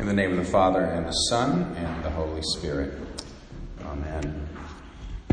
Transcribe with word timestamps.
In 0.00 0.06
the 0.06 0.14
name 0.14 0.30
of 0.30 0.38
the 0.38 0.50
Father, 0.50 0.80
and 0.80 1.04
the 1.04 1.12
Son, 1.12 1.74
and 1.76 2.02
the 2.02 2.08
Holy 2.08 2.40
Spirit. 2.40 2.94
Amen. 3.84 4.48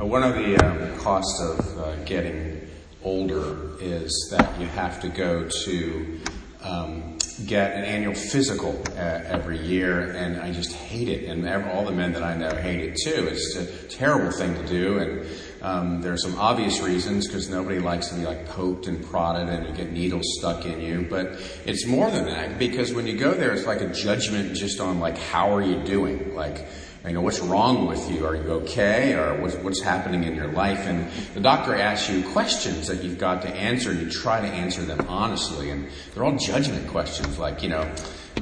One 0.01 0.23
of 0.23 0.35
the 0.35 0.57
um, 0.57 0.99
costs 0.99 1.41
of 1.41 1.79
uh, 1.79 1.95
getting 2.03 2.67
older 3.01 3.77
is 3.79 4.11
that 4.29 4.59
you 4.59 4.67
have 4.67 4.99
to 5.03 5.07
go 5.07 5.47
to 5.63 6.19
um, 6.63 7.17
get 7.45 7.77
an 7.77 7.85
annual 7.85 8.13
physical 8.13 8.77
uh, 8.89 9.21
every 9.23 9.57
year, 9.57 10.11
and 10.11 10.41
I 10.41 10.51
just 10.51 10.73
hate 10.73 11.07
it. 11.07 11.29
And 11.29 11.47
all 11.71 11.85
the 11.85 11.93
men 11.93 12.11
that 12.11 12.23
I 12.23 12.35
know 12.35 12.53
hate 12.53 12.81
it 12.81 12.97
too. 13.01 13.25
It's 13.25 13.55
a 13.55 13.65
terrible 13.87 14.37
thing 14.37 14.53
to 14.53 14.67
do, 14.67 14.97
and 14.97 15.25
um, 15.61 16.01
there 16.01 16.13
are 16.13 16.17
some 16.17 16.35
obvious 16.37 16.79
reasons 16.81 17.27
because 17.27 17.49
nobody 17.49 17.79
likes 17.79 18.09
to 18.09 18.15
be 18.15 18.25
like 18.25 18.47
poked 18.47 18.87
and 18.87 19.03
prodded 19.05 19.49
and 19.49 19.67
you 19.67 19.73
get 19.73 19.91
needles 19.91 20.25
stuck 20.39 20.65
in 20.65 20.79
you. 20.81 21.07
But 21.09 21.39
it's 21.65 21.85
more 21.85 22.09
than 22.11 22.25
that 22.25 22.59
because 22.59 22.93
when 22.93 23.07
you 23.07 23.17
go 23.17 23.33
there, 23.33 23.53
it's 23.53 23.65
like 23.65 23.81
a 23.81 23.91
judgment 23.91 24.55
just 24.55 24.79
on 24.79 24.99
like 24.99 25.17
how 25.17 25.53
are 25.53 25.61
you 25.61 25.83
doing, 25.83 26.35
like. 26.35 26.65
You 27.05 27.13
know, 27.13 27.21
what's 27.21 27.39
wrong 27.39 27.87
with 27.87 28.11
you? 28.11 28.25
Are 28.25 28.35
you 28.35 28.51
okay? 28.63 29.13
Or 29.13 29.39
what's, 29.39 29.55
what's 29.57 29.81
happening 29.81 30.25
in 30.25 30.35
your 30.35 30.51
life? 30.51 30.79
And 30.79 31.09
the 31.35 31.39
doctor 31.39 31.73
asks 31.73 32.09
you 32.09 32.21
questions 32.31 32.87
that 32.87 33.01
you've 33.01 33.17
got 33.17 33.43
to 33.43 33.47
answer 33.47 33.91
and 33.91 34.01
you 34.01 34.09
try 34.09 34.41
to 34.41 34.47
answer 34.47 34.81
them 34.81 35.05
honestly. 35.07 35.69
And 35.69 35.87
they're 36.13 36.25
all 36.25 36.35
judgment 36.35 36.89
questions, 36.89 37.39
like, 37.39 37.63
you 37.63 37.69
know, 37.69 37.89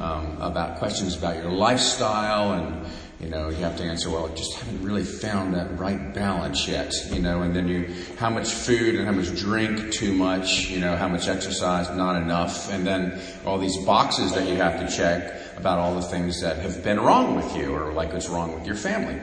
um, 0.01 0.37
about 0.41 0.79
questions 0.79 1.15
about 1.15 1.35
your 1.35 1.51
lifestyle 1.51 2.53
and 2.53 2.87
you 3.25 3.31
know, 3.31 3.49
you 3.49 3.55
have 3.55 3.75
to 3.77 3.83
answer, 3.83 4.11
well, 4.11 4.29
I 4.31 4.35
just 4.35 4.53
haven't 4.53 4.83
really 4.83 5.03
found 5.03 5.55
that 5.55 5.79
right 5.79 6.13
balance 6.13 6.67
yet, 6.67 6.93
you 7.11 7.19
know, 7.19 7.41
and 7.41 7.55
then 7.55 7.67
you, 7.67 7.91
how 8.19 8.29
much 8.29 8.51
food 8.51 8.93
and 8.93 9.03
how 9.07 9.13
much 9.13 9.35
drink, 9.35 9.91
too 9.91 10.13
much, 10.13 10.69
you 10.69 10.79
know, 10.79 10.95
how 10.95 11.07
much 11.07 11.27
exercise, 11.27 11.89
not 11.89 12.21
enough, 12.21 12.71
and 12.71 12.85
then 12.85 13.19
all 13.43 13.57
these 13.57 13.83
boxes 13.83 14.31
that 14.33 14.47
you 14.47 14.57
have 14.57 14.79
to 14.79 14.95
check 14.95 15.57
about 15.57 15.79
all 15.79 15.95
the 15.95 16.03
things 16.03 16.39
that 16.41 16.57
have 16.57 16.83
been 16.83 16.99
wrong 16.99 17.35
with 17.35 17.55
you 17.57 17.73
or 17.73 17.91
like 17.93 18.13
what's 18.13 18.29
wrong 18.29 18.53
with 18.53 18.67
your 18.67 18.75
family. 18.75 19.19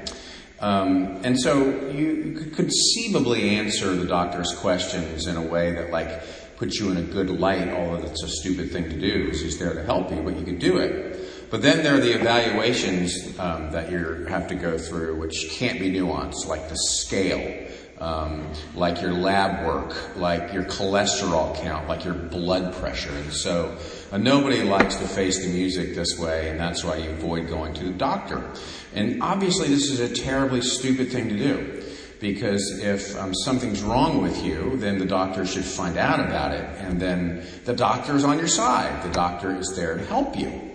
Um, 0.59 1.21
and 1.23 1.41
so 1.41 1.89
you 1.91 2.35
could 2.37 2.57
conceivably 2.57 3.51
answer 3.51 3.95
the 3.95 4.07
doctor's 4.07 4.53
questions 4.59 5.29
in 5.29 5.37
a 5.37 5.43
way 5.43 5.75
that 5.75 5.91
like 5.91 6.57
puts 6.57 6.81
you 6.81 6.91
in 6.91 6.97
a 6.97 7.03
good 7.03 7.31
light, 7.31 7.69
although 7.69 8.05
it's 8.05 8.25
a 8.25 8.29
stupid 8.29 8.73
thing 8.73 8.91
to 8.91 8.99
do 8.99 9.27
because 9.27 9.41
he's 9.41 9.61
there 9.61 9.75
to 9.75 9.85
help 9.85 10.11
you, 10.11 10.23
but 10.23 10.37
you 10.37 10.45
can 10.45 10.59
do 10.59 10.79
it. 10.79 11.22
But 11.53 11.61
then 11.61 11.83
there 11.83 11.95
are 11.95 12.01
the 12.01 12.19
evaluations 12.19 13.39
um, 13.39 13.73
that 13.73 13.91
you 13.91 14.25
have 14.31 14.49
to 14.49 14.55
go 14.55 14.79
through, 14.79 15.17
which 15.21 15.51
can't 15.51 15.79
be 15.79 15.93
nuanced, 15.93 16.47
like 16.47 16.71
the 16.71 16.79
scale, 16.79 17.69
um, 17.99 18.51
like 18.75 19.03
your 19.03 19.13
lab 19.13 19.67
work, 19.67 20.17
like 20.17 20.55
your 20.55 20.65
cholesterol 20.65 21.55
count, 21.61 21.89
like 21.89 22.07
your 22.07 22.15
blood 22.15 22.75
pressure. 22.77 23.13
And 23.13 23.31
so 23.35 23.77
uh, 24.11 24.17
nobody 24.17 24.63
likes 24.63 24.97
to 24.97 25.07
face 25.07 25.45
the 25.45 25.53
music 25.53 25.95
this 25.95 26.19
way, 26.19 26.49
and 26.49 26.59
that's 26.59 26.85
why 26.85 26.97
you 26.97 27.11
avoid 27.11 27.49
going 27.49 27.75
to 27.75 27.85
the 27.85 27.93
doctor. 27.93 28.51
And 28.95 29.23
obviously, 29.23 29.69
this 29.69 29.91
is 29.91 30.01
a 30.01 30.09
terribly 30.09 30.63
stupid 30.63 31.13
thing 31.13 31.29
to 31.29 31.37
do. 31.37 31.85
Because 32.19 32.79
if 32.79 33.15
um, 33.19 33.35
something's 33.35 33.83
wrong 33.83 34.23
with 34.23 34.43
you, 34.43 34.79
then 34.79 34.97
the 34.97 35.05
doctor 35.05 35.45
should 35.45 35.67
find 35.67 35.99
out 35.99 36.19
about 36.19 36.53
it, 36.53 36.65
and 36.79 36.99
then 36.99 37.45
the 37.67 37.75
doctor 37.75 38.17
is 38.17 38.25
on 38.25 38.39
your 38.39 38.49
side. 38.49 39.03
The 39.03 39.13
doctor 39.13 39.55
is 39.55 39.75
there 39.77 39.99
to 39.99 40.05
help 40.07 40.39
you. 40.39 40.72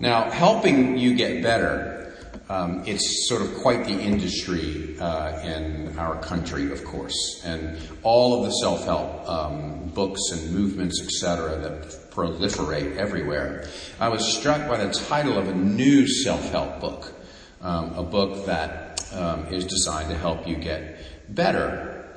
Now, 0.00 0.30
helping 0.30 0.96
you 0.96 1.14
get 1.14 1.42
better, 1.42 2.14
um, 2.48 2.84
it's 2.86 3.28
sort 3.28 3.42
of 3.42 3.54
quite 3.56 3.84
the 3.84 4.00
industry 4.00 4.98
uh, 4.98 5.38
in 5.40 5.94
our 5.98 6.18
country, 6.22 6.72
of 6.72 6.82
course, 6.86 7.42
and 7.44 7.78
all 8.02 8.38
of 8.38 8.46
the 8.46 8.50
self-help 8.50 9.28
um, 9.28 9.88
books 9.88 10.20
and 10.32 10.52
movements, 10.52 11.02
etc., 11.02 11.58
that 11.58 12.10
proliferate 12.12 12.96
everywhere. 12.96 13.68
I 14.00 14.08
was 14.08 14.26
struck 14.26 14.66
by 14.66 14.82
the 14.82 14.90
title 14.90 15.36
of 15.36 15.48
a 15.48 15.54
new 15.54 16.08
self-help 16.08 16.80
book, 16.80 17.12
um, 17.60 17.92
a 17.92 18.02
book 18.02 18.46
that 18.46 19.06
um, 19.12 19.48
is 19.52 19.66
designed 19.66 20.08
to 20.08 20.16
help 20.16 20.48
you 20.48 20.56
get 20.56 20.96
better, 21.28 22.08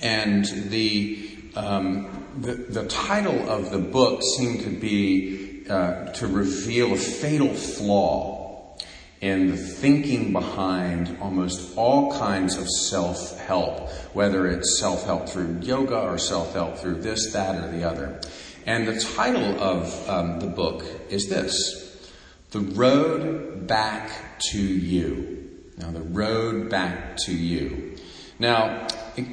and 0.00 0.44
the 0.44 1.28
um, 1.56 2.22
the, 2.40 2.54
the 2.54 2.86
title 2.86 3.50
of 3.50 3.70
the 3.70 3.78
book 3.78 4.22
seemed 4.36 4.60
to 4.62 4.70
be 4.70 5.41
uh, 5.68 6.12
to 6.12 6.26
reveal 6.26 6.92
a 6.92 6.96
fatal 6.96 7.54
flaw 7.54 8.76
in 9.20 9.50
the 9.50 9.56
thinking 9.56 10.32
behind 10.32 11.16
almost 11.20 11.76
all 11.76 12.12
kinds 12.18 12.56
of 12.56 12.68
self 12.68 13.38
help, 13.38 13.88
whether 14.12 14.48
it's 14.48 14.80
self 14.80 15.04
help 15.04 15.28
through 15.28 15.58
yoga 15.60 15.98
or 15.98 16.18
self 16.18 16.52
help 16.52 16.76
through 16.76 17.00
this, 17.00 17.32
that, 17.32 17.62
or 17.62 17.70
the 17.70 17.84
other. 17.84 18.20
And 18.66 18.86
the 18.86 19.00
title 19.00 19.60
of 19.60 20.08
um, 20.08 20.40
the 20.40 20.46
book 20.46 20.84
is 21.08 21.28
this 21.28 22.10
The 22.50 22.60
Road 22.60 23.66
Back 23.66 24.40
to 24.50 24.58
You. 24.58 25.32
Now, 25.78 25.90
the 25.90 26.02
road 26.02 26.68
back 26.68 27.16
to 27.24 27.32
you. 27.32 27.96
Now, 28.38 28.86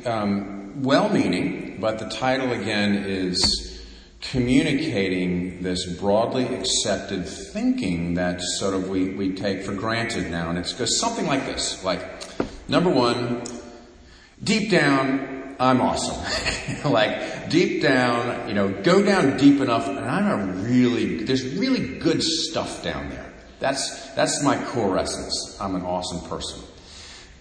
um, 0.05 0.81
well 0.81 1.09
meaning, 1.09 1.77
but 1.79 1.99
the 1.99 2.09
title 2.09 2.51
again 2.53 2.95
is 2.95 3.68
communicating 4.21 5.63
this 5.63 5.85
broadly 5.97 6.45
accepted 6.53 7.25
thinking 7.25 8.15
that 8.15 8.41
sort 8.41 8.73
of 8.73 8.89
we, 8.89 9.09
we 9.11 9.33
take 9.33 9.63
for 9.63 9.73
granted 9.73 10.29
now. 10.29 10.49
And 10.49 10.57
it 10.57 10.73
goes 10.77 10.99
something 10.99 11.25
like 11.25 11.45
this, 11.45 11.83
like, 11.83 12.01
number 12.67 12.89
one, 12.89 13.43
deep 14.43 14.69
down, 14.69 15.55
I'm 15.59 15.81
awesome. 15.81 16.91
like, 16.91 17.49
deep 17.49 17.81
down, 17.81 18.47
you 18.47 18.53
know, 18.53 18.69
go 18.83 19.03
down 19.03 19.37
deep 19.37 19.61
enough, 19.61 19.87
and 19.87 19.99
I'm 19.99 20.49
a 20.49 20.53
really, 20.63 21.23
there's 21.23 21.55
really 21.55 21.97
good 21.99 22.21
stuff 22.21 22.83
down 22.83 23.09
there. 23.09 23.33
That's, 23.59 24.11
that's 24.11 24.43
my 24.43 24.61
core 24.65 24.97
essence. 24.97 25.57
I'm 25.59 25.75
an 25.75 25.83
awesome 25.83 26.27
person. 26.29 26.61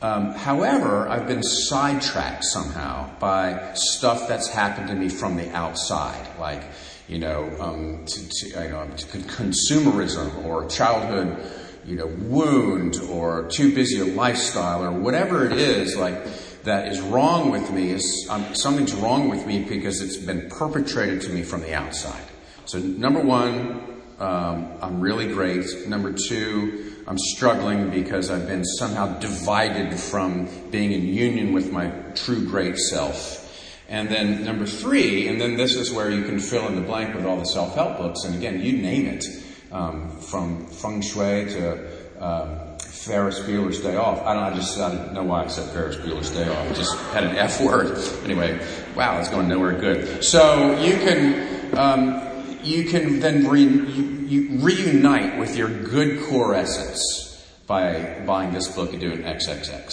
Um, 0.01 0.33
however, 0.33 1.09
I've 1.09 1.27
been 1.27 1.43
sidetracked 1.43 2.45
somehow 2.45 3.11
by 3.19 3.73
stuff 3.75 4.29
that's 4.29 4.49
happened 4.49 4.89
to 4.89 4.95
me 4.95 5.09
from 5.09 5.37
the 5.37 5.51
outside, 5.51 6.39
like 6.39 6.63
you 7.09 7.19
know, 7.19 7.51
um, 7.59 8.05
to, 8.05 8.29
to, 8.29 8.69
know, 8.69 8.87
consumerism 8.95 10.45
or 10.45 10.67
childhood, 10.67 11.51
you 11.87 11.97
know, 11.97 12.07
wound 12.07 12.97
or 13.11 13.49
too 13.49 13.75
busy 13.75 13.99
a 13.99 14.05
lifestyle 14.05 14.85
or 14.85 14.93
whatever 14.93 15.47
it 15.47 15.53
is, 15.53 15.97
like 15.97 16.23
that 16.65 16.89
is 16.89 17.01
wrong 17.01 17.51
with 17.51 17.71
me 17.73 17.91
is 17.91 18.29
um, 18.31 18.55
something's 18.55 18.95
wrong 18.95 19.31
with 19.31 19.47
me 19.47 19.65
because 19.65 20.03
it's 20.03 20.19
been 20.19 20.51
perpetrated 20.51 21.23
to 21.23 21.31
me 21.31 21.43
from 21.43 21.63
the 21.63 21.75
outside. 21.75 22.25
So 22.67 22.79
number 22.79 23.21
one, 23.21 23.88
um, 24.19 24.73
I'm 24.83 25.01
really 25.01 25.29
great. 25.29 25.65
Number 25.87 26.13
two, 26.13 26.97
I'm 27.07 27.19
struggling 27.19 27.91
because 27.91 28.31
I've 28.31 28.47
been 28.47 28.65
somehow 28.65 29.19
divided 29.19 29.99
from 29.99 30.49
being 30.71 30.93
in 30.93 31.07
union 31.07 31.53
with 31.53 31.73
my 31.73 31.91
true 32.15 32.47
great 32.47 32.77
self. 32.77 33.45
And 33.89 34.09
then 34.09 34.45
number 34.45 34.67
three, 34.67 35.29
and 35.29 35.41
then 35.41 35.57
this 35.57 35.75
is 35.75 35.91
where 35.91 36.11
you 36.11 36.25
can 36.25 36.39
fill 36.39 36.67
in 36.67 36.75
the 36.75 36.83
blank 36.83 37.15
with 37.15 37.25
all 37.25 37.39
the 37.39 37.47
self-help 37.47 37.97
books, 37.97 38.25
and 38.25 38.35
again, 38.35 38.61
you 38.61 38.77
name 38.77 39.07
it, 39.07 39.25
um, 39.73 40.11
from 40.21 40.67
feng 40.67 41.01
shui 41.01 41.47
to 41.47 42.23
um, 42.23 42.77
Ferris 42.79 43.41
Bueller's 43.41 43.81
Day 43.81 43.97
Off. 43.97 44.21
I 44.23 44.35
don't. 44.35 44.43
I 44.43 44.55
just 44.55 44.79
I 44.79 44.95
don't 44.95 45.15
know 45.15 45.23
why 45.23 45.45
I 45.45 45.47
said 45.47 45.71
Ferris 45.73 45.97
Bueller's 45.97 46.31
Day 46.31 46.47
Off. 46.47 46.71
I 46.71 46.75
just 46.75 46.95
had 47.13 47.25
an 47.25 47.37
F 47.37 47.61
word. 47.63 47.99
Anyway, 48.29 48.61
wow, 48.95 49.19
it's 49.19 49.31
going 49.31 49.49
nowhere 49.49 49.73
good. 49.73 50.23
So 50.23 50.79
you 50.83 50.97
can 50.97 51.79
um, 51.79 52.28
you 52.69 52.85
can 52.85 53.21
then 53.21 53.49
re, 53.49 53.63
you, 53.63 54.05
you 54.27 54.59
reunite 54.59 55.39
with 55.39 55.57
your 55.57 55.69
good 55.69 56.25
core 56.25 56.55
essence 56.55 57.45
by 57.67 58.23
buying 58.27 58.53
this 58.53 58.69
book 58.69 58.93
and 58.93 59.01
doing 59.01 59.23
XXX. 59.23 59.91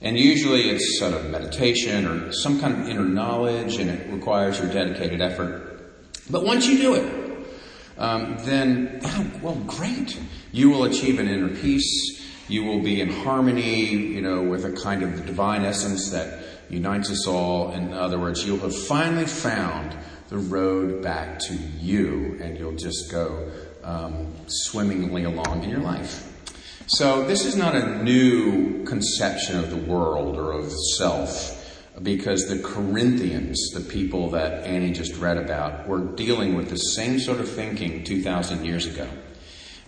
And 0.00 0.16
usually 0.16 0.70
it's 0.70 0.98
sort 0.98 1.12
of 1.12 1.28
meditation 1.30 2.06
or 2.06 2.32
some 2.32 2.60
kind 2.60 2.74
of 2.74 2.88
inner 2.88 3.04
knowledge 3.04 3.76
and 3.76 3.90
it 3.90 4.08
requires 4.12 4.58
your 4.58 4.68
dedicated 4.72 5.20
effort. 5.20 5.92
But 6.30 6.44
once 6.44 6.66
you 6.66 6.78
do 6.78 6.94
it, 6.94 7.46
um, 7.98 8.36
then, 8.40 9.00
well, 9.42 9.56
great. 9.66 10.18
You 10.52 10.70
will 10.70 10.84
achieve 10.84 11.18
an 11.18 11.28
inner 11.28 11.54
peace. 11.54 12.24
You 12.48 12.64
will 12.64 12.80
be 12.80 13.00
in 13.00 13.10
harmony, 13.10 13.86
you 13.86 14.22
know, 14.22 14.42
with 14.42 14.64
a 14.64 14.72
kind 14.72 15.02
of 15.02 15.16
the 15.16 15.24
divine 15.24 15.64
essence 15.64 16.10
that 16.10 16.44
unites 16.70 17.10
us 17.10 17.26
all. 17.26 17.72
In 17.72 17.92
other 17.92 18.18
words, 18.18 18.46
you'll 18.46 18.58
have 18.58 18.76
finally 18.76 19.26
found 19.26 19.96
the 20.28 20.38
road 20.38 21.02
back 21.02 21.38
to 21.38 21.54
you 21.80 22.38
and 22.40 22.58
you'll 22.58 22.76
just 22.76 23.10
go 23.10 23.50
um, 23.82 24.32
swimmingly 24.46 25.24
along 25.24 25.64
in 25.64 25.70
your 25.70 25.80
life. 25.80 26.24
So 26.86 27.24
this 27.24 27.44
is 27.44 27.56
not 27.56 27.74
a 27.74 28.02
new 28.02 28.84
conception 28.84 29.58
of 29.58 29.70
the 29.70 29.76
world 29.76 30.36
or 30.36 30.52
of 30.52 30.72
self 30.96 31.54
because 32.02 32.48
the 32.48 32.58
Corinthians, 32.60 33.70
the 33.74 33.80
people 33.80 34.30
that 34.30 34.64
Annie 34.64 34.92
just 34.92 35.16
read 35.16 35.36
about, 35.36 35.88
were 35.88 36.00
dealing 36.00 36.54
with 36.54 36.70
the 36.70 36.76
same 36.76 37.18
sort 37.18 37.40
of 37.40 37.48
thinking 37.48 38.04
2,000 38.04 38.64
years 38.64 38.86
ago. 38.86 39.08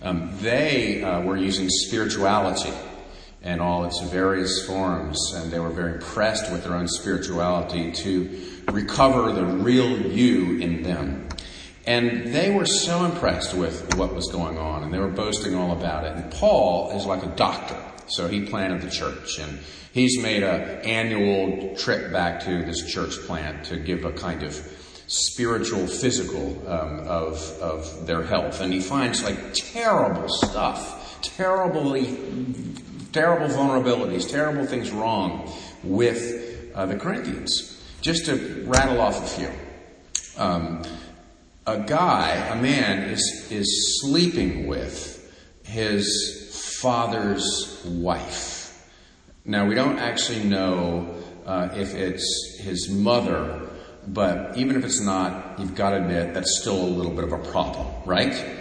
Um, 0.03 0.31
they 0.41 1.03
uh, 1.03 1.21
were 1.23 1.37
using 1.37 1.69
spirituality 1.69 2.73
in 3.43 3.61
all 3.61 3.85
its 3.85 4.01
various 4.03 4.67
forms, 4.67 5.33
and 5.35 5.51
they 5.51 5.59
were 5.59 5.71
very 5.71 5.95
impressed 5.95 6.53
with 6.53 6.65
their 6.65 6.75
own 6.75 6.89
spirituality 6.89 7.91
to 7.91 8.29
recover 8.71 9.33
the 9.33 9.45
real 9.45 9.99
you 9.99 10.59
in 10.59 10.83
them. 10.83 11.27
And 11.87 12.35
they 12.35 12.51
were 12.51 12.67
so 12.67 13.05
impressed 13.05 13.55
with 13.55 13.95
what 13.97 14.15
was 14.15 14.29
going 14.31 14.59
on, 14.59 14.83
and 14.83 14.93
they 14.93 14.99
were 14.99 15.09
boasting 15.09 15.55
all 15.55 15.73
about 15.73 16.05
it. 16.05 16.13
And 16.13 16.31
Paul 16.31 16.97
is 16.97 17.07
like 17.07 17.25
a 17.25 17.35
doctor, 17.35 17.83
so 18.07 18.29
he 18.29 18.45
planted 18.45 18.83
the 18.83 18.91
church, 18.91 19.39
and 19.39 19.59
he's 19.93 20.23
made 20.23 20.43
an 20.43 20.61
annual 20.83 21.75
trip 21.77 22.13
back 22.13 22.41
to 22.45 22.63
this 22.65 22.93
church 22.93 23.17
plant 23.27 23.65
to 23.67 23.77
give 23.79 24.05
a 24.05 24.13
kind 24.13 24.43
of 24.43 24.55
spiritual, 25.07 25.87
physical 25.87 26.51
um, 26.69 27.01
of 27.01 27.39
of 27.61 28.07
their 28.07 28.23
health, 28.23 28.61
and 28.61 28.73
he 28.73 28.81
finds 28.81 29.25
like 29.25 29.55
terrible 29.55 30.29
stuff, 30.29 31.21
terribly, 31.23 32.17
terrible 33.13 33.49
vulnerabilities, 33.49 34.31
terrible 34.31 34.67
things 34.67 34.91
wrong 34.91 35.53
with 35.83 36.73
uh, 36.75 36.87
the 36.87 36.97
Corinthians. 36.97 37.83
Just 38.01 38.27
to 38.27 38.65
rattle 38.67 39.01
off 39.01 39.23
a 39.23 39.27
few. 39.27 39.51
Um, 40.39 40.83
a 41.67 41.79
guy, 41.79 42.31
a 42.51 42.61
man, 42.61 43.11
is, 43.11 43.49
is 43.51 44.01
sleeping 44.01 44.67
with 44.67 45.17
his 45.65 46.79
father's 46.81 47.83
wife. 47.85 48.89
Now, 49.45 49.67
we 49.67 49.75
don't 49.75 49.99
actually 49.99 50.45
know 50.45 51.15
uh, 51.47 51.69
if 51.75 51.95
it's 51.95 52.59
his 52.61 52.89
mother, 52.89 53.69
but 54.07 54.57
even 54.57 54.77
if 54.77 54.85
it's 54.85 55.01
not, 55.01 55.59
you've 55.59 55.75
got 55.75 55.91
to 55.91 55.97
admit 55.97 56.35
that's 56.35 56.61
still 56.61 56.81
a 56.81 56.89
little 56.89 57.13
bit 57.13 57.25
of 57.25 57.33
a 57.33 57.39
problem, 57.51 57.87
right? 58.07 58.60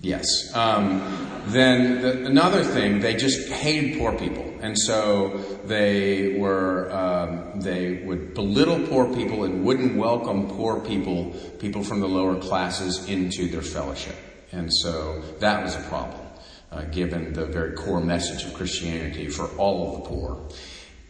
Yes. 0.00 0.54
Um, 0.54 1.02
then 1.48 2.02
the, 2.02 2.26
another 2.26 2.62
thing, 2.62 3.00
they 3.00 3.16
just 3.16 3.48
hated 3.48 3.98
poor 3.98 4.12
people, 4.16 4.54
and 4.60 4.78
so 4.78 5.38
they 5.64 6.38
were 6.38 6.90
um, 6.92 7.60
they 7.60 8.04
would 8.04 8.34
belittle 8.34 8.86
poor 8.86 9.12
people 9.12 9.42
and 9.42 9.64
wouldn't 9.64 9.96
welcome 9.96 10.48
poor 10.50 10.78
people, 10.80 11.34
people 11.58 11.82
from 11.82 12.00
the 12.00 12.08
lower 12.08 12.36
classes, 12.36 13.08
into 13.08 13.48
their 13.48 13.62
fellowship, 13.62 14.14
and 14.52 14.72
so 14.72 15.20
that 15.40 15.64
was 15.64 15.74
a 15.74 15.82
problem, 15.88 16.24
uh, 16.70 16.82
given 16.84 17.32
the 17.32 17.46
very 17.46 17.72
core 17.72 18.00
message 18.00 18.44
of 18.44 18.54
Christianity 18.54 19.28
for 19.28 19.48
all 19.56 19.88
of 19.88 20.02
the 20.02 20.08
poor. 20.08 20.48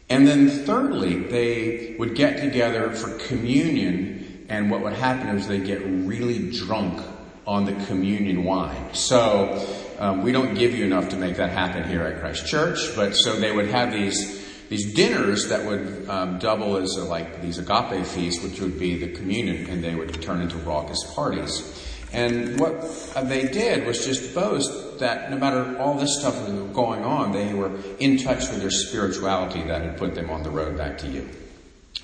And 0.08 0.26
then 0.26 0.49
thirdly, 0.49 1.25
they 1.25 1.96
would 1.99 2.14
get 2.14 2.40
together 2.40 2.93
for 2.93 3.19
communion, 3.26 4.46
and 4.49 4.70
what 4.70 4.81
would 4.81 4.94
happen 4.94 5.37
is 5.37 5.46
they 5.46 5.58
get 5.58 5.82
really 5.85 6.50
drunk 6.50 7.02
on 7.49 7.65
the 7.65 7.73
communion 7.87 8.45
wine. 8.45 8.93
So 8.93 9.67
um, 9.99 10.23
we 10.23 10.33
don't 10.33 10.55
give 10.55 10.75
you 10.75 10.85
enough 10.85 11.09
to 11.09 11.17
make 11.17 11.37
that 11.39 11.50
happen 11.50 11.89
here 11.89 12.03
at 12.03 12.21
Christ 12.21 12.47
Church, 12.47 12.79
but 12.95 13.15
so 13.15 13.41
they 13.41 13.50
would 13.50 13.69
have 13.69 13.91
these 13.91 14.47
these 14.69 14.93
dinners 14.93 15.49
that 15.49 15.65
would 15.65 16.06
um, 16.11 16.39
double 16.39 16.77
as 16.77 16.95
a, 16.97 17.05
like 17.05 17.41
these 17.41 17.59
agape 17.59 18.05
feasts, 18.05 18.45
which 18.45 18.61
would 18.61 18.79
be 18.79 18.99
the 18.99 19.09
communion, 19.12 19.65
and 19.71 19.83
they 19.83 19.95
would 19.95 20.21
turn 20.21 20.43
into 20.43 20.59
raucous 20.59 21.03
parties. 21.15 21.87
And 22.12 22.61
what 22.61 22.83
they 23.25 23.49
did 23.49 23.87
was 23.87 24.05
just 24.05 24.35
boast 24.35 24.99
that 24.99 25.31
no 25.31 25.39
matter 25.39 25.79
all 25.79 25.95
this 25.95 26.19
stuff 26.21 26.39
was 26.47 26.71
going 26.75 27.03
on, 27.03 27.33
they 27.33 27.55
were 27.55 27.73
in 27.99 28.19
touch 28.19 28.41
with 28.50 28.61
their 28.61 28.71
spirituality 28.71 29.62
that 29.62 29.81
had 29.81 29.97
put 29.97 30.15
them 30.15 30.29
on 30.29 30.43
the 30.43 30.50
road 30.50 30.77
back 30.77 30.99
to 30.99 31.09
you. 31.09 31.27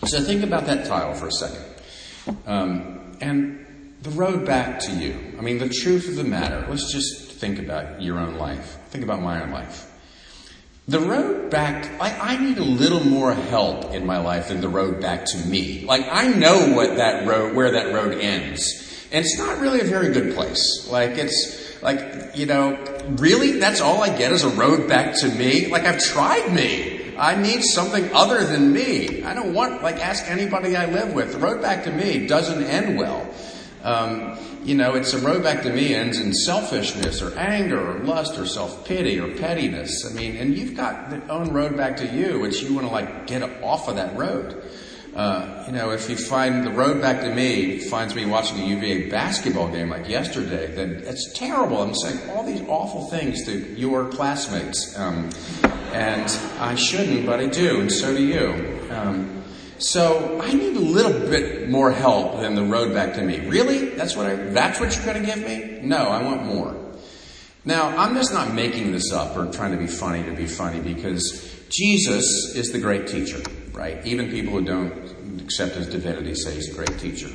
So 0.06 0.22
think 0.22 0.42
about 0.42 0.64
that 0.64 0.86
title 0.86 1.12
for 1.12 1.28
a 1.28 1.32
second. 1.32 1.64
Um, 2.46 3.12
and 3.20 3.63
the 4.04 4.10
road 4.10 4.44
back 4.44 4.80
to 4.80 4.92
you. 4.92 5.18
I 5.38 5.40
mean, 5.40 5.56
the 5.56 5.68
truth 5.68 6.08
of 6.08 6.16
the 6.16 6.24
matter, 6.24 6.66
let's 6.68 6.92
just 6.92 7.32
think 7.32 7.58
about 7.58 8.02
your 8.02 8.18
own 8.18 8.36
life. 8.36 8.76
Think 8.90 9.02
about 9.02 9.22
my 9.22 9.42
own 9.42 9.50
life. 9.50 9.90
The 10.86 11.00
road 11.00 11.50
back, 11.50 11.90
I, 11.98 12.34
I 12.34 12.36
need 12.36 12.58
a 12.58 12.64
little 12.64 13.02
more 13.02 13.32
help 13.32 13.94
in 13.94 14.04
my 14.04 14.18
life 14.18 14.48
than 14.48 14.60
the 14.60 14.68
road 14.68 15.00
back 15.00 15.24
to 15.24 15.38
me. 15.46 15.86
Like, 15.86 16.06
I 16.12 16.28
know 16.28 16.74
what 16.74 16.96
that 16.96 17.26
road, 17.26 17.56
where 17.56 17.70
that 17.70 17.94
road 17.94 18.20
ends. 18.20 19.08
And 19.10 19.24
it's 19.24 19.38
not 19.38 19.58
really 19.60 19.80
a 19.80 19.84
very 19.84 20.12
good 20.12 20.34
place. 20.34 20.86
Like, 20.92 21.12
it's, 21.12 21.82
like, 21.82 22.36
you 22.36 22.44
know, 22.44 22.78
really? 23.16 23.52
That's 23.52 23.80
all 23.80 24.02
I 24.02 24.14
get 24.14 24.32
is 24.32 24.44
a 24.44 24.50
road 24.50 24.86
back 24.86 25.18
to 25.20 25.28
me? 25.28 25.68
Like, 25.68 25.84
I've 25.84 25.98
tried 25.98 26.52
me. 26.52 27.14
I 27.16 27.36
need 27.36 27.62
something 27.62 28.12
other 28.12 28.44
than 28.44 28.70
me. 28.70 29.24
I 29.24 29.32
don't 29.32 29.54
want, 29.54 29.82
like, 29.82 29.96
ask 29.96 30.28
anybody 30.28 30.76
I 30.76 30.84
live 30.84 31.14
with. 31.14 31.32
The 31.32 31.38
road 31.38 31.62
back 31.62 31.84
to 31.84 31.90
me 31.90 32.26
doesn't 32.26 32.62
end 32.64 32.98
well. 32.98 33.26
Um, 33.84 34.38
you 34.64 34.74
know, 34.74 34.94
it's 34.94 35.12
a 35.12 35.18
road 35.18 35.42
back 35.42 35.62
to 35.64 35.70
me 35.70 35.94
ends 35.94 36.18
in 36.18 36.32
selfishness 36.32 37.20
or 37.20 37.36
anger 37.38 37.78
or 37.78 37.98
lust 37.98 38.38
or 38.38 38.46
self 38.46 38.86
pity 38.86 39.20
or 39.20 39.28
pettiness. 39.36 40.10
I 40.10 40.14
mean, 40.14 40.36
and 40.36 40.56
you've 40.56 40.74
got 40.74 41.10
the 41.10 41.26
own 41.28 41.52
road 41.52 41.76
back 41.76 41.98
to 41.98 42.06
you, 42.06 42.40
which 42.40 42.62
you 42.62 42.74
want 42.74 42.86
to 42.86 42.92
like 42.92 43.26
get 43.26 43.42
off 43.62 43.88
of 43.88 43.96
that 43.96 44.16
road. 44.16 44.64
Uh, 45.14 45.62
you 45.66 45.72
know, 45.72 45.90
if 45.90 46.10
you 46.10 46.16
find 46.16 46.66
the 46.66 46.70
road 46.70 47.00
back 47.00 47.20
to 47.20 47.32
me 47.32 47.78
finds 47.78 48.16
me 48.16 48.24
watching 48.26 48.58
a 48.58 48.64
UVA 48.64 49.10
basketball 49.10 49.68
game 49.68 49.90
like 49.90 50.08
yesterday, 50.08 50.74
then 50.74 51.02
it's 51.04 51.32
terrible. 51.34 51.82
I'm 51.82 51.94
saying 51.94 52.30
all 52.30 52.44
these 52.44 52.62
awful 52.62 53.08
things 53.10 53.44
to 53.44 53.52
your 53.74 54.08
classmates, 54.08 54.98
um, 54.98 55.30
and 55.92 56.26
I 56.58 56.74
shouldn't, 56.74 57.26
but 57.26 57.38
I 57.38 57.46
do, 57.46 57.80
and 57.82 57.92
so 57.92 58.16
do 58.16 58.24
you. 58.24 58.80
Um, 58.90 59.43
so 59.78 60.40
I 60.40 60.52
need 60.52 60.76
a 60.76 60.80
little 60.80 61.12
bit 61.12 61.68
more 61.68 61.90
help 61.90 62.40
than 62.40 62.54
the 62.54 62.64
road 62.64 62.94
back 62.94 63.14
to 63.14 63.22
me. 63.22 63.40
Really? 63.48 63.90
That's 63.90 64.16
what 64.16 64.26
I, 64.26 64.36
that's 64.36 64.80
what 64.80 64.94
you're 64.94 65.04
going 65.04 65.24
to 65.24 65.26
give 65.26 65.44
me? 65.46 65.80
No, 65.82 65.96
I 65.96 66.22
want 66.22 66.44
more. 66.44 66.76
Now, 67.64 67.96
I'm 67.96 68.14
just 68.14 68.32
not 68.32 68.52
making 68.52 68.92
this 68.92 69.10
up 69.12 69.36
or 69.36 69.50
trying 69.50 69.72
to 69.72 69.78
be 69.78 69.86
funny 69.86 70.22
to 70.24 70.32
be 70.32 70.46
funny 70.46 70.80
because 70.80 71.64
Jesus 71.70 72.54
is 72.54 72.72
the 72.72 72.78
great 72.78 73.06
teacher, 73.06 73.40
right? 73.72 74.04
Even 74.06 74.30
people 74.30 74.52
who 74.52 74.64
don't 74.64 75.40
accept 75.40 75.74
his 75.74 75.88
divinity 75.88 76.34
say 76.34 76.54
he's 76.54 76.70
a 76.70 76.74
great 76.74 76.98
teacher. 76.98 77.30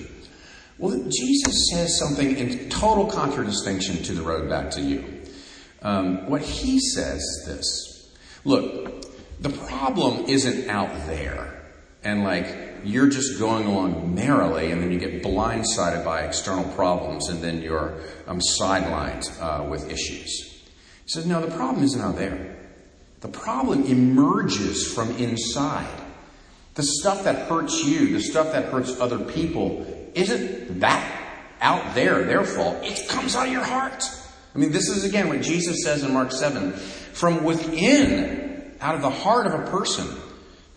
Well, 0.78 0.98
Jesus 1.10 1.70
says 1.72 2.00
something 2.00 2.38
in 2.38 2.70
total 2.70 3.08
contradistinction 3.08 4.04
to 4.04 4.14
the 4.14 4.22
road 4.22 4.48
back 4.50 4.72
to 4.72 4.82
you. 4.82 5.04
Um, 5.82 6.30
what 6.30 6.42
he 6.42 6.80
says 6.80 7.22
is 7.22 7.44
this 7.48 8.16
Look, 8.46 9.06
the 9.42 9.50
problem 9.50 10.26
isn't 10.26 10.70
out 10.70 10.90
there 11.08 11.59
and 12.04 12.24
like 12.24 12.48
you're 12.84 13.10
just 13.10 13.40
going 13.40 13.66
along 13.66 14.16
merrily 14.16 14.72
and 14.72 14.82
then 14.82 14.92
you 14.92 15.00
get 15.00 15.22
blindsided 15.22 16.04
by 16.06 16.22
external 16.22 16.64
problems 16.76 17.28
and 17.28 17.42
then 17.42 17.62
you're 17.62 18.00
um, 18.28 18.40
sidelined 18.40 19.30
uh, 19.42 19.64
with 19.64 19.90
issues. 19.92 20.64
He 21.04 21.10
says, 21.10 21.26
no, 21.26 21.46
the 21.46 21.56
problem 21.56 21.84
isn't 21.84 22.02
out 22.02 22.16
there. 22.16 22.56
The 23.22 23.28
problem 23.28 23.84
emerges 23.86 24.94
from 24.94 25.12
inside. 25.18 25.90
The 26.76 26.84
stuff 26.84 27.26
that 27.26 27.50
hurts 27.50 27.84
you, 27.84 28.14
the 28.14 28.22
stuff 28.22 28.54
that 28.54 28.66
hurts 28.66 28.98
other 29.00 29.20
people, 29.20 29.86
isn't 30.16 30.80
that 30.80 31.20
out 31.62 31.96
there 31.96 32.24
their 32.24 32.46
fault. 32.46 32.78
It 32.84 33.10
comes 33.10 33.36
out 33.36 33.48
of 33.48 33.52
your 33.52 33.64
heart. 33.64 34.04
I 34.56 34.58
mean, 34.58 34.72
this 34.72 34.88
is 34.88 35.04
again 35.04 35.28
what 35.28 35.42
Jesus 35.42 35.84
says 35.84 36.04
in 36.04 36.14
Mark 36.14 36.32
7. 36.32 36.72
From 36.72 37.44
within, 37.44 38.74
out 38.80 38.96
of 38.96 39.02
the 39.02 39.10
heart 39.10 39.46
of 39.46 39.54
a 39.54 39.70
person, 39.70 40.08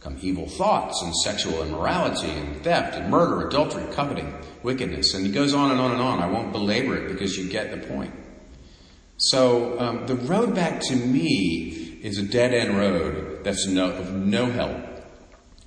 come 0.03 0.19
evil 0.21 0.49
thoughts 0.49 1.01
and 1.03 1.15
sexual 1.17 1.63
immorality 1.63 2.29
and 2.29 2.63
theft 2.65 2.97
and 2.97 3.09
murder, 3.11 3.47
adultery, 3.47 3.85
coveting, 3.95 4.35
wickedness. 4.63 5.15
And 5.15 5.25
he 5.25 5.31
goes 5.31 5.55
on 5.55 5.71
and 5.71 5.81
on 5.81 5.93
and 5.93 6.01
on. 6.01 6.19
I 6.21 6.27
won't 6.27 6.53
belabor 6.53 6.97
it 6.97 7.09
because 7.09 7.37
you 7.37 7.49
get 7.49 7.71
the 7.71 7.87
point. 7.87 8.13
So 9.17 9.79
um, 9.79 10.07
the 10.07 10.17
road 10.17 10.55
back 10.55 10.81
to 10.81 10.97
me 10.97 12.01
is 12.03 12.19
a 12.19 12.25
dead 12.25 12.53
end 12.53 12.77
road 12.77 13.45
that's 13.45 13.67
no, 13.69 13.91
of 13.91 14.13
no 14.13 14.47
help. 14.47 14.77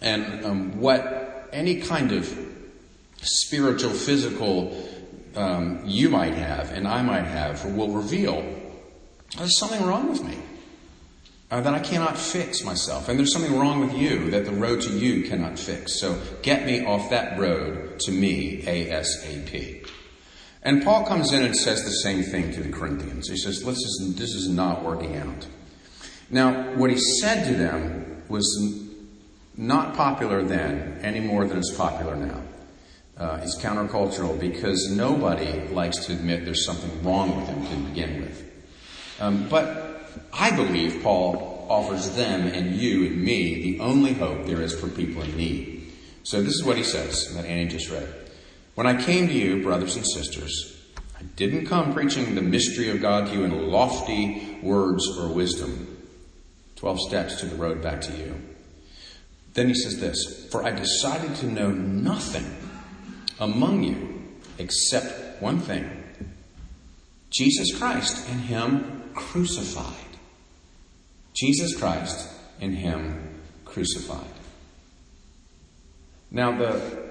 And 0.02 0.46
um, 0.46 0.82
what 0.82 1.50
any 1.54 1.76
kind 1.82 2.12
of 2.12 2.38
spiritual, 3.22 3.92
physical 3.92 4.86
um, 5.36 5.82
you 5.86 6.10
might 6.10 6.34
have 6.34 6.72
and 6.72 6.88
I 6.88 7.02
might 7.02 7.26
have 7.26 7.64
will 7.66 7.92
reveal 7.92 8.44
there's 9.38 9.58
something 9.58 9.86
wrong 9.86 10.10
with 10.10 10.24
me 10.24 10.38
uh, 11.56 11.62
that 11.62 11.74
I 11.74 11.80
cannot 11.80 12.18
fix 12.18 12.66
myself. 12.66 13.08
And 13.08 13.18
there's 13.18 13.32
something 13.32 13.58
wrong 13.58 13.80
with 13.80 13.96
you 13.96 14.30
that 14.32 14.44
the 14.44 14.52
road 14.52 14.82
to 14.82 14.90
you 14.90 15.24
cannot 15.24 15.58
fix. 15.58 16.02
So 16.02 16.22
get 16.42 16.66
me 16.66 16.86
off 16.86 17.10
that 17.12 17.40
road 17.40 17.98
to 18.02 18.12
me 18.12 18.62
ASAP. 18.64 19.88
And 20.64 20.84
Paul 20.84 21.06
comes 21.06 21.32
in 21.32 21.44
and 21.44 21.56
says 21.56 21.86
the 21.86 21.92
same 21.92 22.24
thing 22.24 22.52
to 22.52 22.62
the 22.62 22.74
Corinthians. 22.74 23.30
He 23.30 23.38
says, 23.38 23.64
this 23.64 23.78
is, 23.78 24.16
this 24.18 24.36
is 24.36 24.50
not 24.50 24.84
working 24.84 25.16
out. 25.16 25.48
Now, 26.30 26.74
what 26.76 26.90
he 26.90 26.98
said 26.98 27.48
to 27.48 27.54
them 27.54 28.24
was 28.28 28.92
not 29.56 29.96
popular 29.96 30.44
then 30.44 31.00
any 31.04 31.22
more 31.22 31.48
than 31.48 31.58
it's 31.58 31.74
popular 31.74 32.18
now. 32.18 32.42
Uh, 33.18 33.40
it's 33.42 33.58
countercultural 33.60 34.38
because 34.38 34.92
nobody 34.92 35.66
likes 35.70 36.06
to 36.08 36.12
admit 36.12 36.44
there's 36.44 36.66
something 36.66 37.02
wrong 37.02 37.38
with 37.38 37.48
them 37.48 37.66
to 37.66 37.90
begin 37.90 38.20
with. 38.20 38.44
Um, 39.22 39.48
but 39.48 39.95
I 40.34 40.56
believe 40.56 41.02
Paul 41.04 41.68
offers 41.70 42.16
them 42.16 42.48
and 42.48 42.76
you 42.76 43.08
and 43.08 43.24
me 43.24 43.62
the 43.62 43.80
only 43.80 44.14
hope 44.14 44.46
there 44.46 44.62
is 44.62 44.80
for 44.80 44.88
people 44.88 45.22
in 45.24 45.36
need. 45.36 45.94
So 46.24 46.42
this 46.42 46.54
is 46.54 46.64
what 46.64 46.78
he 46.78 46.84
says 46.84 47.34
that 47.36 47.46
Annie 47.46 47.68
just 47.68 47.90
read. 47.90 48.08
When 48.76 48.88
I 48.88 49.02
came 49.02 49.28
to 49.28 49.34
you, 49.34 49.64
brothers 49.64 49.96
and 49.96 50.06
sisters, 50.06 50.76
I 51.18 51.24
didn't 51.36 51.68
come 51.68 51.94
preaching 51.94 52.36
the 52.36 52.42
mystery 52.42 52.90
of 52.90 53.02
God 53.02 53.28
to 53.28 53.34
you 53.34 53.44
in 53.44 53.72
lofty 53.72 54.60
words 54.62 55.08
or 55.18 55.30
wisdom. 55.30 55.98
Twelve 56.76 57.00
steps 57.00 57.40
to 57.40 57.46
the 57.46 57.56
road 57.56 57.82
back 57.82 58.02
to 58.02 58.12
you. 58.18 58.36
Then 59.54 59.70
he 59.70 59.74
says 59.74 60.00
this 60.00 60.48
For 60.52 60.64
I 60.64 60.72
decided 60.72 61.36
to 61.38 61.48
know 61.48 61.70
nothing 61.70 62.46
among 63.40 63.84
you 63.84 64.24
except 64.58 65.42
one 65.42 65.60
thing 65.60 66.04
Jesus 67.30 67.78
Christ 67.78 68.30
and 68.30 68.42
Him 68.42 69.04
crucified. 69.16 69.94
Jesus 71.34 71.76
Christ 71.78 72.30
in 72.60 72.74
Him 72.74 73.42
crucified. 73.66 74.26
Now, 76.32 76.58
the, 76.58 77.10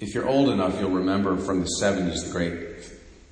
if 0.00 0.14
you're 0.14 0.28
old 0.28 0.50
enough, 0.50 0.78
you'll 0.80 0.90
remember 0.90 1.36
from 1.36 1.60
the 1.60 1.70
70s 1.80 2.26
the 2.26 2.32
great 2.32 2.68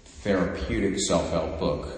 therapeutic 0.04 0.98
self 0.98 1.30
help 1.30 1.60
book 1.60 1.88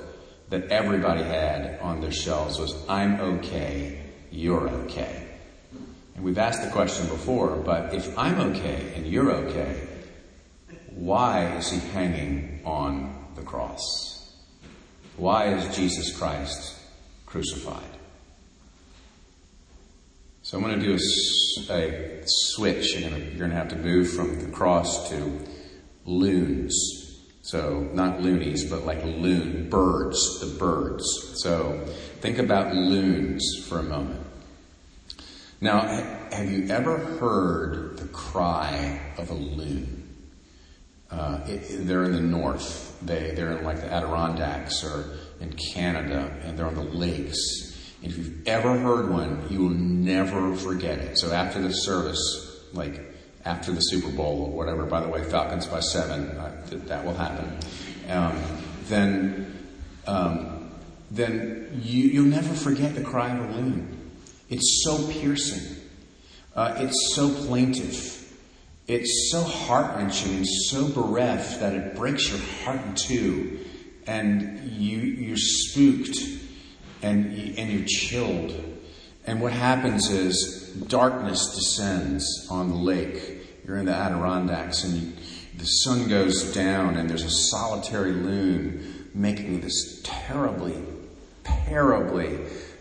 that 0.51 0.65
everybody 0.71 1.23
had 1.23 1.79
on 1.81 2.01
their 2.01 2.13
shelves 2.13 2.59
was 2.59 2.75
I'm 2.89 3.21
okay, 3.21 4.03
you're 4.31 4.69
okay. 4.69 5.27
And 6.15 6.25
we've 6.25 6.39
asked 6.39 6.63
the 6.63 6.71
question 6.71 7.07
before, 7.09 7.57
but 7.57 7.95
if 7.95 8.19
I'm 8.19 8.41
okay 8.53 8.93
and 8.97 9.07
you're 9.07 9.31
okay, 9.31 9.87
why 10.91 11.57
is 11.57 11.71
he 11.71 11.79
hanging 11.79 12.61
on 12.65 13.27
the 13.37 13.43
cross? 13.43 14.08
Why 15.19 15.49
is 15.49 15.77
Jesus 15.77 16.17
Christ 16.17 16.77
crucified? 17.27 17.83
So 20.43 20.57
I'm 20.57 20.65
going 20.65 20.79
to 20.79 20.87
do 20.87 20.93
a, 20.93 21.73
a 21.73 22.23
switch. 22.25 22.95
You're 22.95 23.11
going, 23.11 23.21
to, 23.21 23.29
you're 23.29 23.39
going 23.39 23.51
to 23.51 23.57
have 23.57 23.69
to 23.69 23.77
move 23.77 24.11
from 24.11 24.41
the 24.41 24.51
cross 24.51 25.11
to 25.11 25.45
loons. 26.07 26.75
So 27.43 27.81
not 27.93 28.23
loonies, 28.23 28.71
but 28.71 28.87
like 28.87 29.03
loon, 29.05 29.69
birds, 29.69 30.41
the 30.41 30.57
birds. 30.59 31.05
So 31.43 31.85
think 32.21 32.39
about 32.39 32.75
loons 32.75 33.45
for 33.69 33.81
a 33.81 33.83
moment. 33.83 34.25
Now, 35.61 35.81
have 36.31 36.49
you 36.49 36.69
ever 36.69 36.97
heard 36.97 37.99
the 37.99 38.07
cry 38.07 39.01
of 39.19 39.31
a 39.31 39.35
loon? 39.35 40.17
Uh, 41.11 41.41
it, 41.49 41.87
they're 41.87 42.05
in 42.05 42.13
the 42.13 42.21
north. 42.21 42.88
They, 43.03 43.33
they're 43.33 43.59
in 43.59 43.65
like 43.65 43.81
the 43.81 43.93
Adirondacks 43.93 44.83
or 44.85 45.19
in 45.41 45.55
Canada, 45.75 46.33
and 46.45 46.59
they're 46.59 46.67
on 46.67 46.75
the 46.75 46.83
lakes. 46.83 47.39
And 48.03 48.11
if 48.11 48.19
you've 48.19 48.47
ever 48.47 48.79
heard 48.79 49.11
one, 49.11 49.47
you 49.51 49.61
will 49.61 49.71
never 49.71 50.55
forget 50.57 50.99
it. 50.99 51.19
So 51.19 51.33
after 51.33 51.61
the 51.61 51.73
service, 51.73 52.65
like 52.73 53.01
after 53.45 53.73
the 53.73 53.81
Super 53.81 54.11
Bowl 54.11 54.43
or 54.43 54.57
whatever, 54.57 54.85
by 54.85 55.01
the 55.01 55.09
way, 55.09 55.25
Falcons 55.25 55.67
by 55.67 55.81
seven, 55.81 56.29
uh, 56.37 56.65
that 56.71 57.05
will 57.05 57.15
happen, 57.15 57.59
um, 58.09 58.37
then, 58.87 59.69
um, 60.07 60.71
then 61.11 61.81
you, 61.83 62.05
you'll 62.05 62.25
never 62.27 62.55
forget 62.55 62.95
the 62.95 63.03
cry 63.03 63.37
of 63.37 63.51
a 63.51 63.53
loon. 63.55 64.13
It's 64.49 64.83
so 64.85 65.07
piercing. 65.09 65.77
Uh, 66.55 66.75
it's 66.79 67.15
so 67.15 67.31
plaintive. 67.47 68.28
It's 68.89 69.31
so 69.31 69.43
heart 69.43 69.97
wrenching 69.97 70.35
and 70.35 70.49
so 70.49 70.89
bereft 70.89 71.61
that 71.61 71.75
it 71.75 71.95
breaks 71.95 72.31
your 72.31 72.39
heart 72.39 72.81
in 72.87 72.95
two, 72.95 73.59
and 74.07 74.73
you 74.73 74.97
you're 74.97 75.37
spooked, 75.37 76.19
and 77.03 77.27
and 77.59 77.71
you're 77.71 77.87
chilled. 77.87 78.65
And 79.27 79.43
what 79.43 79.53
happens 79.53 80.09
is 80.09 80.73
darkness 80.89 81.55
descends 81.55 82.49
on 82.51 82.71
the 82.71 82.77
lake. 82.77 83.67
You're 83.67 83.77
in 83.77 83.85
the 83.85 83.95
Adirondacks, 83.95 84.85
and 84.85 84.95
you, 84.95 85.13
the 85.59 85.67
sun 85.67 86.09
goes 86.09 86.55
down, 86.55 86.97
and 86.97 87.11
there's 87.11 87.25
a 87.25 87.31
solitary 87.31 88.13
loon 88.13 89.11
making 89.13 89.61
this 89.61 90.01
terribly, 90.03 90.83
terribly 91.45 92.39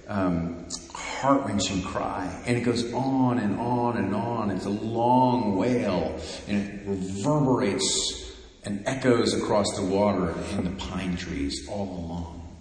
um, 0.08 0.70
heart 1.18 1.46
wrenching 1.46 1.82
cry. 1.82 2.32
And 2.46 2.58
it 2.58 2.62
goes 2.62 2.94
on 2.94 3.40
and 3.40 3.60
on 3.60 3.98
and 3.98 4.14
on. 4.14 4.52
It's 4.52 4.66
a 4.66 4.70
long 4.70 5.56
wail 5.58 6.20
and 6.48 6.58
it 6.58 6.88
reverberates 6.88 8.36
and 8.64 8.84
echoes 8.86 9.34
across 9.34 9.76
the 9.76 9.84
water 9.84 10.36
and 10.52 10.66
the 10.66 10.86
pine 10.86 11.16
trees 11.16 11.68
all 11.70 12.06
along. 12.06 12.58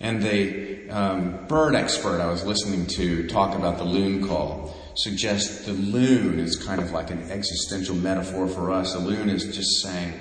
And 0.00 0.22
the 0.22 0.88
um, 0.90 1.46
bird 1.46 1.74
expert 1.74 2.20
I 2.20 2.30
was 2.30 2.44
listening 2.44 2.86
to 2.86 3.26
talk 3.26 3.56
about 3.56 3.78
the 3.78 3.84
loon 3.84 4.26
call 4.26 4.74
suggests 4.96 5.66
the 5.66 5.72
loon 5.72 6.38
is 6.38 6.56
kind 6.56 6.80
of 6.80 6.92
like 6.92 7.10
an 7.10 7.30
existential 7.30 7.96
metaphor 7.96 8.48
for 8.48 8.70
us. 8.70 8.94
The 8.94 9.00
loon 9.00 9.28
is 9.28 9.44
just 9.54 9.82
saying, 9.82 10.14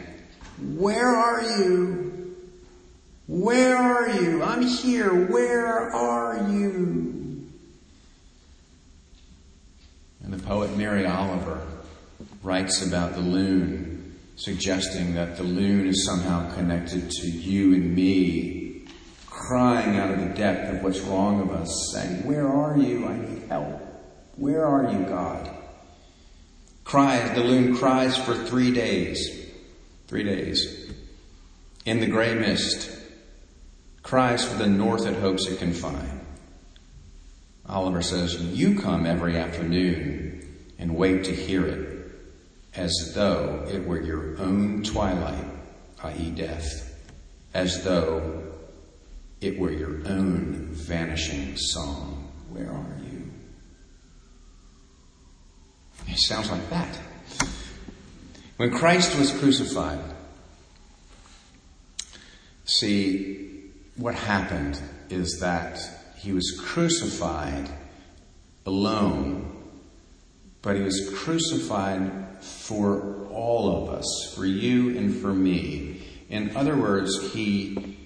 Where 0.75 1.15
are 1.15 1.43
you? 1.43 2.35
Where 3.27 3.77
are 3.77 4.09
you? 4.09 4.41
I'm 4.41 4.63
here. 4.63 5.27
Where 5.27 5.93
are 5.93 6.49
you? 6.49 7.16
And 10.27 10.37
the 10.37 10.45
poet 10.45 10.75
Mary 10.75 11.05
Oliver 11.05 11.65
writes 12.43 12.85
about 12.85 13.13
the 13.13 13.21
loon, 13.21 14.19
suggesting 14.35 15.13
that 15.13 15.37
the 15.37 15.43
loon 15.43 15.87
is 15.87 16.05
somehow 16.05 16.53
connected 16.53 17.09
to 17.09 17.27
you 17.29 17.73
and 17.73 17.95
me, 17.95 18.87
crying 19.25 19.97
out 19.97 20.11
of 20.11 20.19
the 20.19 20.35
depth 20.35 20.75
of 20.75 20.83
what's 20.83 20.99
wrong 20.99 21.39
of 21.39 21.51
us, 21.51 21.91
saying, 21.93 22.25
Where 22.25 22.45
are 22.45 22.77
you? 22.77 23.07
I 23.07 23.17
need 23.19 23.43
help. 23.47 23.81
Where 24.35 24.65
are 24.65 24.91
you, 24.91 25.05
God? 25.05 25.49
Cries, 26.83 27.33
the 27.33 27.45
loon 27.45 27.77
cries 27.77 28.17
for 28.17 28.35
three 28.35 28.73
days. 28.73 29.49
Three 30.09 30.23
days. 30.23 30.91
In 31.85 32.01
the 32.01 32.07
gray 32.07 32.35
mist, 32.35 32.91
cries 34.03 34.43
for 34.43 34.57
the 34.57 34.67
north 34.67 35.05
it 35.05 35.21
hopes 35.21 35.47
it 35.47 35.59
can 35.59 35.71
find. 35.71 36.16
Oliver 37.69 38.01
says, 38.01 38.41
You 38.41 38.79
come 38.79 39.05
every 39.05 39.37
afternoon 39.37 40.55
and 40.79 40.95
wait 40.95 41.25
to 41.25 41.35
hear 41.35 41.65
it 41.65 42.11
as 42.75 43.11
though 43.13 43.65
it 43.69 43.85
were 43.85 44.01
your 44.01 44.39
own 44.39 44.83
twilight, 44.83 45.45
i.e., 46.03 46.31
death, 46.31 46.95
as 47.53 47.83
though 47.83 48.43
it 49.41 49.59
were 49.59 49.71
your 49.71 50.07
own 50.07 50.69
vanishing 50.71 51.57
song. 51.57 52.31
Where 52.49 52.69
are 52.69 52.97
you? 53.03 53.29
It 56.07 56.19
sounds 56.19 56.49
like 56.49 56.69
that. 56.69 56.99
When 58.57 58.71
Christ 58.71 59.17
was 59.17 59.31
crucified, 59.37 59.99
see, 62.65 63.71
what 63.97 64.15
happened 64.15 64.79
is 65.09 65.39
that 65.39 65.79
he 66.17 66.33
was 66.33 66.59
crucified 66.59 67.69
alone, 68.65 69.53
but 70.61 70.75
he 70.75 70.81
was 70.81 71.11
crucified 71.15 72.11
for 72.41 73.25
all 73.31 73.83
of 73.83 73.93
us, 73.93 74.33
for 74.35 74.45
you 74.45 74.97
and 74.97 75.15
for 75.15 75.33
me. 75.33 76.01
In 76.29 76.55
other 76.55 76.75
words, 76.75 77.33
he 77.33 77.97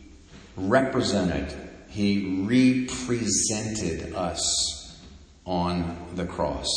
represented, 0.56 1.54
he 1.90 2.44
represented 2.46 4.14
us 4.14 5.00
on 5.46 5.98
the 6.16 6.26
cross, 6.26 6.68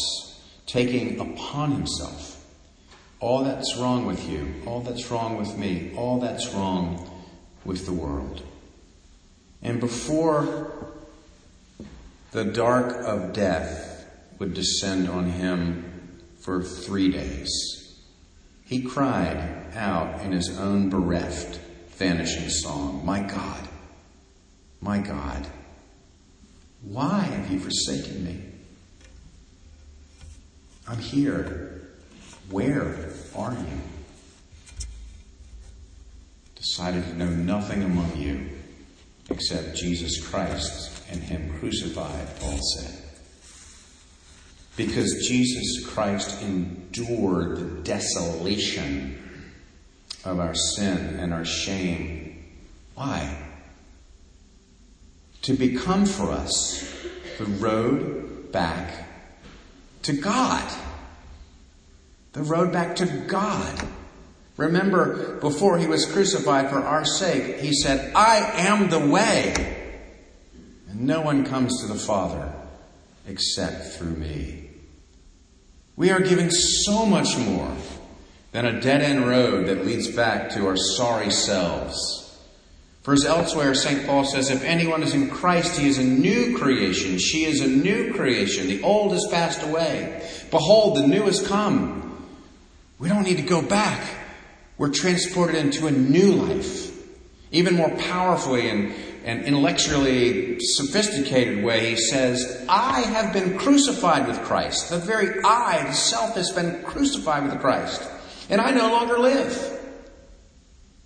taking 0.67 1.21
upon 1.21 1.73
himself 1.73 2.35
all 3.25 3.43
that's 3.43 3.79
wrong 3.79 4.05
with 4.05 4.29
you, 4.29 4.55
all 4.67 4.81
that's 4.81 5.11
wrong 5.11 5.38
with 5.38 5.57
me, 5.57 5.91
all 5.97 6.21
that's 6.21 6.53
wrong 6.53 7.11
with 7.64 7.87
the 7.87 7.93
world. 7.93 8.43
And 9.62 9.81
before 9.81 10.93
the 12.35 12.45
dark 12.45 12.97
of 13.07 13.33
death 13.33 14.11
would 14.41 14.55
descend 14.55 15.09
on 15.09 15.25
him 15.25 16.21
for 16.41 16.64
three 16.64 17.09
days, 17.09 17.49
he 18.64 18.83
cried 18.83 19.73
out 19.76 20.21
in 20.21 20.33
his 20.33 20.59
own 20.59 20.91
bereft, 20.91 21.61
vanishing 21.91 22.49
song, 22.49 23.07
My 23.07 23.21
God, 23.21 23.69
my 24.81 24.99
God, 24.99 25.47
why 26.83 27.21
have 27.21 27.53
you 27.53 27.61
forsaken 27.61 28.25
me? 28.25 28.43
I'm 30.88 30.99
here. 30.99 31.83
Where 32.50 33.12
are 33.37 33.53
you? 33.53 33.81
Decided 36.57 37.05
to 37.05 37.14
know 37.14 37.31
nothing 37.31 37.85
among 37.85 38.17
you 38.17 38.50
except 39.31 39.76
Jesus 39.76 40.21
Christ 40.26 40.94
and 41.11 41.23
Him 41.23 41.58
crucified, 41.58 42.28
Paul 42.40 42.58
said. 42.76 43.02
Because 44.76 45.26
Jesus 45.28 45.87
Christ 45.87 46.42
endured 46.42 47.58
the 47.58 47.82
desolation 47.82 49.20
of 50.25 50.40
our 50.40 50.54
sin 50.54 51.16
and 51.20 51.32
our 51.32 51.44
shame. 51.44 52.44
Why? 52.94 53.37
To 55.42 55.54
become 55.54 56.06
for 56.06 56.30
us 56.30 57.06
the 57.38 57.44
road 57.44 58.50
back 58.50 59.08
to 60.02 60.12
God. 60.12 60.64
The 62.32 62.42
road 62.42 62.73
back 62.73 62.96
to 62.96 63.06
God. 63.06 63.87
Remember, 64.56 65.38
before 65.40 65.78
he 65.78 65.87
was 65.87 66.06
crucified 66.06 66.70
for 66.70 66.78
our 66.78 67.04
sake, 67.04 67.58
he 67.61 67.73
said, 67.73 68.14
I 68.14 68.52
am 68.56 68.88
the 68.88 69.00
way. 69.00 69.74
And 70.95 71.09
no 71.09 71.21
one 71.21 71.45
comes 71.45 71.81
to 71.81 71.89
the 71.89 71.99
Father 71.99 72.53
except 73.27 73.95
through 73.95 74.15
me. 74.15 74.71
We 75.97 76.11
are 76.11 76.21
given 76.21 76.51
so 76.51 77.05
much 77.05 77.37
more 77.37 77.77
than 78.53 78.65
a 78.65 78.81
dead 78.81 79.03
end 79.03 79.27
road 79.27 79.67
that 79.67 79.85
leads 79.85 80.09
back 80.09 80.51
to 80.51 80.67
our 80.69 80.77
sorry 80.77 81.31
selves. 81.31 82.21
For 83.03 83.13
as 83.13 83.25
elsewhere, 83.25 83.75
St. 83.75 84.07
Paul 84.07 84.25
says, 84.25 84.51
if 84.51 84.63
anyone 84.63 85.03
is 85.03 85.15
in 85.15 85.31
Christ, 85.31 85.79
he 85.79 85.89
is 85.89 85.99
a 85.99 86.05
new 86.05 86.57
creation. 86.57 87.19
She 87.19 87.45
is 87.45 87.61
a 87.61 87.67
new 87.67 88.15
creation. 88.15 88.69
The 88.69 88.83
old 88.83 89.13
has 89.13 89.27
passed 89.31 89.63
away. 89.63 90.27
Behold, 90.51 90.97
the 90.97 91.07
new 91.07 91.23
has 91.25 91.45
come. 91.47 92.25
We 93.01 93.09
don't 93.09 93.25
need 93.25 93.37
to 93.37 93.43
go 93.43 93.61
back. 93.61 94.09
We're 94.79 94.91
transported 94.91 95.57
into 95.57 95.89
a 95.89 95.91
new 95.91 96.33
life. 96.33 96.93
Even 97.51 97.75
more 97.75 97.91
powerfully 97.91 98.69
and, 98.71 98.95
and 99.25 99.45
intellectually 99.45 100.59
sophisticated 100.61 101.64
way, 101.64 101.90
he 101.90 101.97
says, 101.97 102.64
I 102.69 103.00
have 103.00 103.33
been 103.33 103.59
crucified 103.59 104.28
with 104.28 104.40
Christ. 104.43 104.90
The 104.90 104.99
very 104.99 105.43
I, 105.43 105.83
the 105.87 105.93
self, 105.95 106.35
has 106.35 106.52
been 106.52 106.83
crucified 106.83 107.45
with 107.45 107.59
Christ. 107.61 108.02
And 108.50 108.61
I 108.61 108.71
no 108.71 108.93
longer 108.93 109.19
live. 109.19 109.81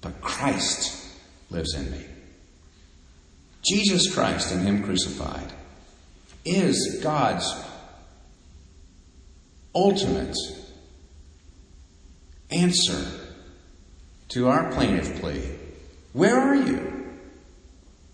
But 0.01 0.21
Christ 0.21 1.15
lives 1.51 1.75
in 1.75 1.91
me. 1.93 2.05
Jesus 3.65 4.13
Christ 4.13 4.53
and 4.53 4.67
Him 4.67 4.83
crucified 4.83 5.53
is 6.45 7.01
God's 7.03 7.53
ultimate 9.75 10.37
answer 12.51 13.07
to 14.31 14.49
our 14.49 14.73
plaintive 14.73 15.21
plea. 15.21 15.51
Where 16.13 16.39
are 16.39 16.57
you? 16.57 16.98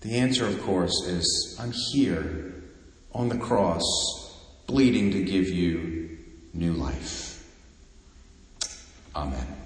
The 0.05 0.17
answer, 0.17 0.47
of 0.47 0.61
course, 0.63 0.93
is 1.07 1.57
I'm 1.59 1.73
here 1.73 2.63
on 3.15 3.31
the 3.31 3.39
cross, 3.39 3.83
bleeding 4.67 5.11
to 5.13 5.25
give 5.25 5.49
you 5.49 6.19
new 6.53 6.75
life. 6.75 7.43
Amen. 9.17 9.64